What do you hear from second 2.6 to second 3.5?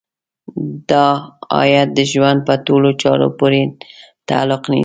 ټولو چارو